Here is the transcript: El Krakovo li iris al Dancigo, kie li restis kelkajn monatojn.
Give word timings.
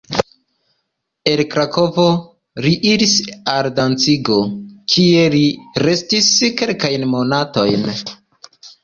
El 1.31 1.41
Krakovo 1.49 2.05
li 2.65 2.71
iris 2.91 3.13
al 3.57 3.69
Dancigo, 3.81 4.39
kie 4.95 5.27
li 5.35 5.43
restis 5.85 6.31
kelkajn 6.63 7.07
monatojn. 7.13 7.87